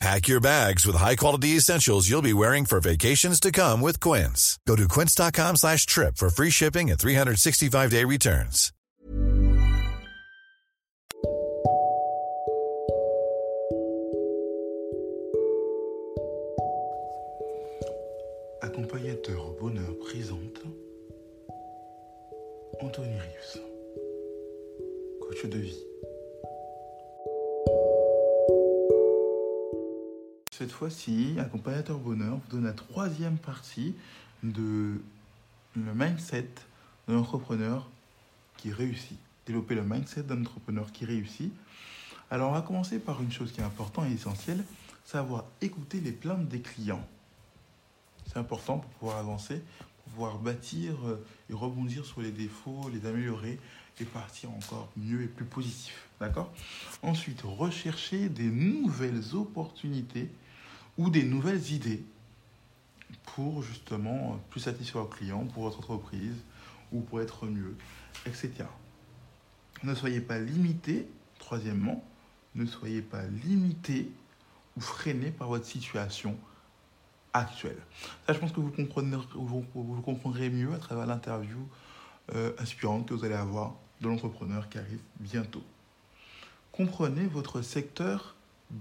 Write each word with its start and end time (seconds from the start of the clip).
Pack 0.00 0.28
your 0.28 0.40
bags 0.40 0.86
with 0.86 0.96
high-quality 0.96 1.56
essentials 1.56 2.08
you'll 2.08 2.22
be 2.22 2.32
wearing 2.32 2.64
for 2.64 2.80
vacations 2.80 3.38
to 3.38 3.52
come 3.52 3.82
with 3.82 4.00
Quince. 4.00 4.58
Go 4.66 4.74
to 4.74 4.88
quince.com 4.88 5.56
slash 5.56 5.84
trip 5.84 6.16
for 6.16 6.30
free 6.30 6.48
shipping 6.48 6.90
and 6.90 6.98
365-day 6.98 8.04
returns. 8.06 8.72
Accompagnateur 18.62 19.52
bonheur 19.60 19.98
présente 20.00 20.62
Anthony 22.80 23.18
Rius, 23.18 23.58
coach 25.20 25.44
de 25.50 25.58
vie. 25.58 25.76
Cette 30.60 30.72
fois-ci, 30.72 31.36
Accompagnateur 31.38 31.96
bonheur 31.96 32.36
vous 32.36 32.50
donne 32.50 32.66
la 32.66 32.74
troisième 32.74 33.38
partie 33.38 33.94
de 34.42 35.00
le 35.74 35.94
mindset 35.94 36.50
de 37.08 37.14
l'entrepreneur 37.14 37.88
qui 38.58 38.70
réussit. 38.70 39.16
Développer 39.46 39.74
le 39.74 39.84
mindset 39.84 40.24
d'un 40.24 40.42
entrepreneur 40.42 40.92
qui 40.92 41.06
réussit. 41.06 41.50
Alors, 42.30 42.50
on 42.50 42.52
va 42.52 42.60
commencer 42.60 42.98
par 42.98 43.22
une 43.22 43.32
chose 43.32 43.52
qui 43.52 43.62
est 43.62 43.64
importante 43.64 44.10
et 44.10 44.12
essentielle, 44.12 44.62
savoir 45.06 45.46
écouter 45.62 45.98
les 45.98 46.12
plaintes 46.12 46.46
des 46.46 46.60
clients. 46.60 47.08
C'est 48.26 48.36
important 48.36 48.80
pour 48.80 48.90
pouvoir 48.90 49.16
avancer, 49.16 49.62
pour 49.78 50.12
pouvoir 50.12 50.36
bâtir 50.40 50.92
euh, 51.06 51.24
et 51.48 51.54
rebondir 51.54 52.04
sur 52.04 52.20
les 52.20 52.32
défauts, 52.32 52.90
les 52.92 53.08
améliorer 53.08 53.58
et 53.98 54.04
partir 54.04 54.50
encore 54.50 54.90
mieux 54.98 55.22
et 55.22 55.26
plus 55.26 55.46
positif. 55.46 56.06
D'accord? 56.20 56.52
Ensuite, 57.02 57.40
rechercher 57.44 58.28
des 58.28 58.50
nouvelles 58.50 59.34
opportunités 59.34 60.28
ou 60.98 61.10
des 61.10 61.24
nouvelles 61.24 61.72
idées 61.72 62.02
pour 63.34 63.62
justement 63.62 64.40
plus 64.50 64.60
satisfaire 64.60 65.02
le 65.02 65.08
client, 65.08 65.44
pour 65.46 65.64
votre 65.64 65.78
entreprise 65.78 66.36
ou 66.92 67.00
pour 67.00 67.20
être 67.20 67.46
mieux, 67.46 67.76
etc. 68.26 68.52
Ne 69.82 69.94
soyez 69.94 70.20
pas 70.20 70.38
limité, 70.38 71.08
troisièmement, 71.38 72.04
ne 72.54 72.66
soyez 72.66 73.02
pas 73.02 73.22
limité 73.44 74.10
ou 74.76 74.80
freiné 74.80 75.30
par 75.30 75.48
votre 75.48 75.66
situation 75.66 76.36
actuelle. 77.32 77.78
Ça, 78.26 78.32
je 78.32 78.38
pense 78.38 78.52
que 78.52 78.60
vous, 78.60 78.70
comprenez, 78.70 79.16
vous, 79.34 80.02
comprendrez 80.02 80.50
mieux 80.50 80.74
à 80.74 80.78
travers 80.78 81.06
l'interview 81.06 81.58
euh, 82.34 82.52
inspirante 82.58 83.06
que 83.06 83.14
vous 83.14 83.24
allez 83.24 83.34
avoir 83.34 83.74
de 84.00 84.08
l'entrepreneur 84.08 84.68
qui 84.68 84.78
arrive 84.78 85.00
bientôt. 85.18 85.62
Comprenez 86.72 87.26
votre 87.26 87.62
secteur 87.62 88.34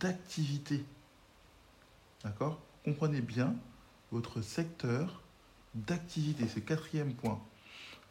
d'activité. 0.00 0.84
D'accord? 2.24 2.60
Comprenez 2.84 3.20
bien 3.20 3.54
votre 4.12 4.42
secteur 4.42 5.20
d'activité. 5.74 6.46
C'est 6.48 6.60
le 6.60 6.66
quatrième 6.66 7.14
point. 7.14 7.40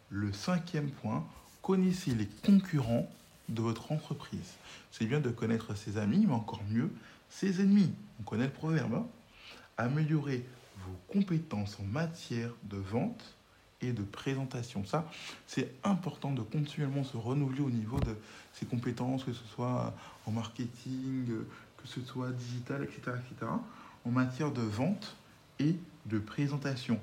Le 0.09 0.33
cinquième 0.33 0.89
point, 0.89 1.27
connaissez 1.61 2.15
les 2.15 2.27
concurrents 2.27 3.09
de 3.49 3.61
votre 3.61 3.91
entreprise. 3.91 4.55
C'est 4.91 5.05
bien 5.05 5.19
de 5.19 5.29
connaître 5.29 5.75
ses 5.75 5.97
amis, 5.97 6.25
mais 6.27 6.33
encore 6.33 6.61
mieux, 6.69 6.91
ses 7.29 7.61
ennemis. 7.61 7.93
On 8.19 8.23
connaît 8.23 8.45
le 8.45 8.51
proverbe. 8.51 8.93
hein? 8.93 9.05
Améliorer 9.77 10.45
vos 10.85 10.95
compétences 11.13 11.79
en 11.79 11.83
matière 11.83 12.51
de 12.63 12.77
vente 12.77 13.35
et 13.81 13.93
de 13.93 14.03
présentation. 14.03 14.85
Ça, 14.85 15.09
c'est 15.47 15.73
important 15.83 16.31
de 16.31 16.41
continuellement 16.41 17.03
se 17.03 17.17
renouveler 17.17 17.61
au 17.61 17.69
niveau 17.69 17.99
de 17.99 18.15
ses 18.53 18.65
compétences, 18.65 19.23
que 19.23 19.33
ce 19.33 19.45
soit 19.45 19.93
en 20.25 20.31
marketing, 20.31 21.27
que 21.77 21.87
ce 21.87 22.01
soit 22.01 22.31
digital, 22.31 22.83
etc., 22.83 23.17
en 24.05 24.11
matière 24.11 24.51
de 24.51 24.61
vente 24.61 25.15
et 25.59 25.75
de 26.05 26.19
présentation. 26.19 26.99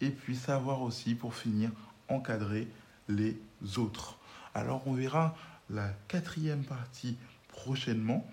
Et 0.00 0.10
puis 0.10 0.36
savoir 0.36 0.82
aussi, 0.82 1.14
pour 1.14 1.34
finir, 1.34 1.70
encadrer 2.08 2.68
les 3.08 3.36
autres. 3.76 4.18
Alors, 4.54 4.86
on 4.86 4.92
verra 4.92 5.36
la 5.70 5.88
quatrième 6.08 6.64
partie 6.64 7.16
prochainement. 7.48 8.26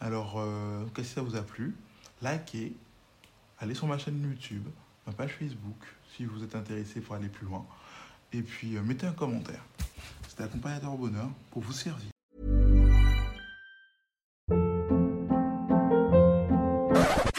Alors, 0.00 0.34
euh, 0.38 0.86
que 0.94 1.02
ça 1.02 1.22
vous 1.22 1.36
a 1.36 1.42
plu? 1.42 1.74
Likez, 2.22 2.74
allez 3.58 3.74
sur 3.74 3.86
ma 3.86 3.98
chaîne 3.98 4.22
YouTube, 4.22 4.64
ma 5.06 5.12
page 5.12 5.32
Facebook, 5.38 5.84
si 6.16 6.24
vous 6.24 6.42
êtes 6.42 6.54
intéressé 6.54 7.00
pour 7.00 7.14
aller 7.14 7.28
plus 7.28 7.46
loin. 7.46 7.66
Et 8.32 8.42
puis, 8.42 8.76
euh, 8.76 8.82
mettez 8.82 9.06
un 9.06 9.12
commentaire. 9.12 9.64
C'était 10.28 10.44
Accompagnateur 10.44 10.92
au 10.92 10.98
Bonheur 10.98 11.30
pour 11.50 11.62
vous 11.62 11.72
servir. 11.72 12.10